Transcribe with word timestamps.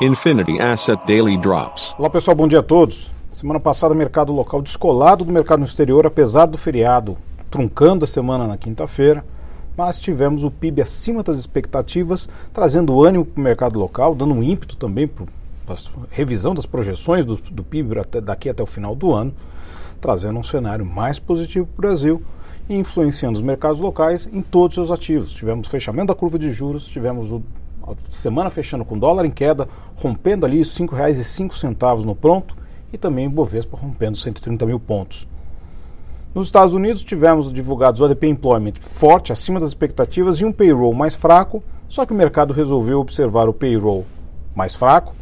Infinity 0.00 0.60
Asset 0.60 1.00
Daily 1.06 1.36
Drops. 1.36 1.94
Olá 1.98 2.10
pessoal, 2.10 2.36
bom 2.36 2.48
dia 2.48 2.60
a 2.60 2.62
todos. 2.62 3.10
Semana 3.30 3.58
passada, 3.58 3.94
mercado 3.94 4.32
local 4.32 4.60
descolado 4.60 5.24
do 5.24 5.32
mercado 5.32 5.60
no 5.60 5.64
exterior, 5.64 6.06
apesar 6.06 6.46
do 6.46 6.58
feriado 6.58 7.16
truncando 7.50 8.04
a 8.04 8.08
semana 8.08 8.46
na 8.46 8.56
quinta-feira, 8.56 9.24
mas 9.76 9.98
tivemos 9.98 10.44
o 10.44 10.50
PIB 10.50 10.82
acima 10.82 11.22
das 11.22 11.38
expectativas, 11.38 12.28
trazendo 12.52 13.02
ânimo 13.02 13.24
para 13.24 13.40
o 13.40 13.44
mercado 13.44 13.78
local, 13.78 14.14
dando 14.14 14.34
um 14.34 14.42
ímpeto 14.42 14.76
também 14.76 15.06
para 15.06 15.26
a 15.68 15.76
revisão 16.10 16.54
das 16.54 16.66
projeções 16.66 17.24
do, 17.24 17.36
do 17.36 17.62
PIB 17.62 17.98
até, 17.98 18.20
daqui 18.20 18.48
até 18.48 18.62
o 18.62 18.66
final 18.66 18.94
do 18.94 19.12
ano, 19.12 19.32
trazendo 20.00 20.38
um 20.38 20.42
cenário 20.42 20.84
mais 20.84 21.18
positivo 21.18 21.66
para 21.66 21.78
o 21.78 21.88
Brasil 21.88 22.22
e 22.68 22.74
influenciando 22.74 23.38
os 23.38 23.44
mercados 23.44 23.80
locais 23.80 24.28
em 24.32 24.42
todos 24.42 24.76
os 24.76 24.86
seus 24.86 24.90
ativos. 24.90 25.32
Tivemos 25.32 25.68
fechamento 25.68 26.08
da 26.08 26.14
curva 26.14 26.38
de 26.38 26.50
juros, 26.52 26.86
tivemos 26.86 27.30
o, 27.30 27.42
semana 28.08 28.50
fechando 28.50 28.84
com 28.84 28.98
dólar 28.98 29.24
em 29.24 29.30
queda, 29.30 29.68
rompendo 29.96 30.46
ali 30.46 30.58
R$ 30.58 30.64
5,05 30.64 32.04
no 32.04 32.14
pronto 32.14 32.56
e 32.92 32.98
também 32.98 33.28
Bovespa 33.28 33.76
rompendo 33.76 34.16
130 34.16 34.66
mil 34.66 34.78
pontos. 34.78 35.26
Nos 36.34 36.48
Estados 36.48 36.74
Unidos 36.74 37.04
tivemos 37.04 37.52
divulgados 37.52 38.00
o 38.00 38.04
ADP 38.04 38.26
Employment 38.26 38.74
forte, 38.80 39.32
acima 39.32 39.60
das 39.60 39.70
expectativas, 39.70 40.40
e 40.40 40.44
um 40.44 40.52
payroll 40.52 40.92
mais 40.92 41.14
fraco, 41.14 41.62
só 41.88 42.04
que 42.04 42.12
o 42.12 42.16
mercado 42.16 42.52
resolveu 42.52 43.00
observar 43.00 43.48
o 43.48 43.52
payroll 43.52 44.04
mais 44.54 44.74
fraco, 44.74 45.14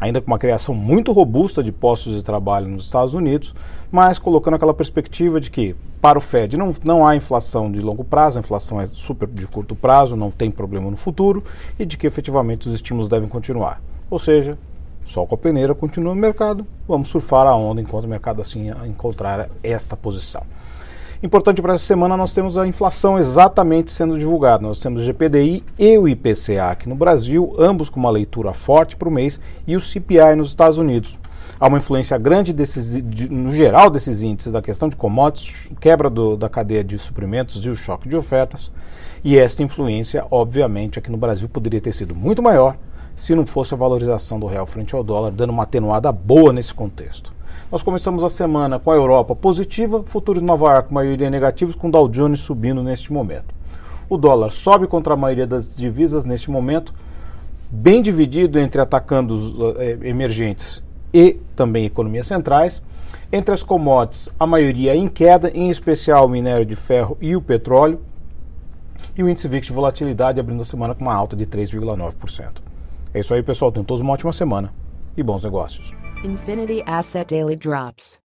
ainda 0.00 0.20
com 0.20 0.26
uma 0.26 0.38
criação 0.38 0.74
muito 0.74 1.12
robusta 1.12 1.62
de 1.62 1.72
postos 1.72 2.14
de 2.14 2.22
trabalho 2.22 2.68
nos 2.68 2.84
Estados 2.84 3.14
Unidos, 3.14 3.54
mas 3.90 4.18
colocando 4.18 4.54
aquela 4.54 4.74
perspectiva 4.74 5.40
de 5.40 5.50
que 5.50 5.74
para 6.00 6.18
o 6.18 6.20
Fed 6.20 6.56
não, 6.56 6.74
não 6.84 7.06
há 7.06 7.16
inflação 7.16 7.70
de 7.70 7.80
longo 7.80 8.04
prazo, 8.04 8.38
a 8.38 8.40
inflação 8.40 8.80
é 8.80 8.86
super 8.86 9.28
de 9.28 9.46
curto 9.46 9.74
prazo, 9.74 10.16
não 10.16 10.30
tem 10.30 10.50
problema 10.50 10.90
no 10.90 10.96
futuro, 10.96 11.42
e 11.78 11.84
de 11.84 11.96
que 11.96 12.06
efetivamente 12.06 12.68
os 12.68 12.74
estímulos 12.74 13.08
devem 13.08 13.28
continuar. 13.28 13.80
Ou 14.10 14.18
seja, 14.18 14.56
Sol 15.06 15.26
com 15.26 15.36
a 15.36 15.38
peneira 15.38 15.74
continua 15.74 16.14
no 16.14 16.20
mercado, 16.20 16.66
vamos 16.86 17.08
surfar 17.08 17.46
a 17.46 17.54
onda 17.54 17.80
enquanto 17.80 18.06
o 18.06 18.08
mercado 18.08 18.42
assim 18.42 18.70
encontrar 18.84 19.48
esta 19.62 19.96
posição. 19.96 20.42
Importante 21.26 21.60
para 21.60 21.74
essa 21.74 21.84
semana, 21.84 22.16
nós 22.16 22.32
temos 22.32 22.56
a 22.56 22.68
inflação 22.68 23.18
exatamente 23.18 23.90
sendo 23.90 24.16
divulgada. 24.16 24.62
Nós 24.62 24.78
temos 24.78 25.00
o 25.00 25.04
GPDI 25.04 25.64
e 25.76 25.98
o 25.98 26.06
IPCA 26.06 26.68
aqui 26.70 26.88
no 26.88 26.94
Brasil, 26.94 27.52
ambos 27.58 27.90
com 27.90 27.98
uma 27.98 28.10
leitura 28.10 28.52
forte 28.52 28.94
para 28.94 29.08
o 29.08 29.10
mês, 29.10 29.40
e 29.66 29.74
o 29.74 29.80
CPI 29.80 30.36
nos 30.36 30.50
Estados 30.50 30.78
Unidos. 30.78 31.18
Há 31.58 31.66
uma 31.66 31.78
influência 31.78 32.16
grande 32.16 32.52
desses, 32.52 33.02
de, 33.04 33.28
no 33.28 33.50
geral 33.50 33.90
desses 33.90 34.22
índices 34.22 34.52
da 34.52 34.62
questão 34.62 34.88
de 34.88 34.94
commodities, 34.94 35.68
quebra 35.80 36.08
do, 36.08 36.36
da 36.36 36.48
cadeia 36.48 36.84
de 36.84 36.96
suprimentos 36.96 37.56
e 37.56 37.68
o 37.68 37.74
choque 37.74 38.08
de 38.08 38.14
ofertas. 38.14 38.70
E 39.24 39.36
esta 39.36 39.64
influência, 39.64 40.24
obviamente, 40.30 40.96
aqui 40.96 41.10
no 41.10 41.18
Brasil 41.18 41.48
poderia 41.48 41.80
ter 41.80 41.92
sido 41.92 42.14
muito 42.14 42.40
maior 42.40 42.76
se 43.16 43.34
não 43.34 43.44
fosse 43.44 43.74
a 43.74 43.76
valorização 43.76 44.38
do 44.38 44.46
real 44.46 44.64
frente 44.64 44.94
ao 44.94 45.02
dólar, 45.02 45.32
dando 45.32 45.50
uma 45.50 45.64
atenuada 45.64 46.12
boa 46.12 46.52
nesse 46.52 46.72
contexto. 46.72 47.34
Nós 47.70 47.82
começamos 47.82 48.22
a 48.22 48.30
semana 48.30 48.78
com 48.78 48.90
a 48.90 48.94
Europa 48.94 49.34
positiva, 49.34 50.02
futuros 50.04 50.40
de 50.40 50.46
Nova 50.46 50.66
York, 50.66 50.94
maioria 50.94 51.28
negativos, 51.28 51.74
com 51.74 51.90
Dow 51.90 52.08
Jones 52.08 52.40
subindo 52.40 52.82
neste 52.82 53.12
momento. 53.12 53.54
O 54.08 54.16
dólar 54.16 54.52
sobe 54.52 54.86
contra 54.86 55.14
a 55.14 55.16
maioria 55.16 55.46
das 55.46 55.76
divisas 55.76 56.24
neste 56.24 56.50
momento, 56.50 56.94
bem 57.68 58.00
dividido 58.00 58.58
entre 58.58 58.80
atacando 58.80 59.74
eh, 59.78 59.98
emergentes 60.04 60.82
e 61.12 61.40
também 61.56 61.84
economias 61.84 62.28
centrais. 62.28 62.82
Entre 63.32 63.52
as 63.52 63.62
commodities, 63.62 64.28
a 64.38 64.46
maioria 64.46 64.94
em 64.94 65.08
queda, 65.08 65.50
em 65.50 65.68
especial 65.68 66.26
o 66.26 66.28
minério 66.28 66.64
de 66.64 66.76
ferro 66.76 67.18
e 67.20 67.34
o 67.34 67.42
petróleo. 67.42 68.00
E 69.16 69.22
o 69.22 69.28
índice 69.28 69.48
VIX 69.48 69.66
de 69.66 69.72
volatilidade 69.72 70.38
abrindo 70.38 70.62
a 70.62 70.64
semana 70.64 70.94
com 70.94 71.02
uma 71.02 71.14
alta 71.14 71.34
de 71.34 71.46
3,9%. 71.46 72.62
É 73.12 73.20
isso 73.20 73.34
aí, 73.34 73.42
pessoal. 73.42 73.72
Tenham 73.72 73.84
todos 73.84 74.00
uma 74.00 74.12
ótima 74.12 74.32
semana 74.32 74.72
e 75.16 75.22
bons 75.22 75.42
negócios. 75.42 76.05
Infinity 76.26 76.82
Asset 76.88 77.28
Daily 77.28 77.54
Drops. 77.54 78.18